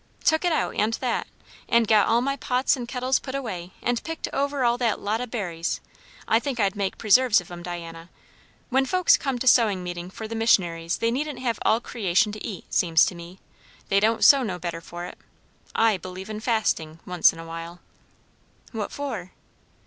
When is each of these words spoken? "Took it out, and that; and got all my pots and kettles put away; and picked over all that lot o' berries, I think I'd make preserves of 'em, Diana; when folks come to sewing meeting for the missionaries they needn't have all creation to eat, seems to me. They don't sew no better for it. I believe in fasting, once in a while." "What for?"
"Took 0.25 0.43
it 0.43 0.51
out, 0.51 0.73
and 0.77 0.93
that; 0.95 1.27
and 1.69 1.87
got 1.87 2.07
all 2.07 2.21
my 2.21 2.35
pots 2.35 2.75
and 2.75 2.87
kettles 2.87 3.19
put 3.19 3.35
away; 3.35 3.71
and 3.83 4.03
picked 4.03 4.27
over 4.33 4.63
all 4.63 4.75
that 4.79 4.99
lot 4.99 5.21
o' 5.21 5.27
berries, 5.27 5.79
I 6.27 6.39
think 6.39 6.59
I'd 6.59 6.75
make 6.75 6.97
preserves 6.97 7.39
of 7.39 7.51
'em, 7.51 7.61
Diana; 7.61 8.09
when 8.71 8.87
folks 8.87 9.15
come 9.15 9.37
to 9.37 9.47
sewing 9.47 9.83
meeting 9.83 10.09
for 10.09 10.27
the 10.27 10.33
missionaries 10.33 10.97
they 10.97 11.11
needn't 11.11 11.37
have 11.37 11.59
all 11.61 11.79
creation 11.79 12.31
to 12.31 12.43
eat, 12.43 12.65
seems 12.73 13.05
to 13.05 13.13
me. 13.13 13.37
They 13.89 13.99
don't 13.99 14.23
sew 14.25 14.41
no 14.41 14.57
better 14.57 14.81
for 14.81 15.05
it. 15.05 15.19
I 15.75 15.97
believe 15.97 16.31
in 16.31 16.39
fasting, 16.39 16.99
once 17.05 17.31
in 17.31 17.37
a 17.37 17.45
while." 17.45 17.79
"What 18.71 18.91
for?" 18.91 19.33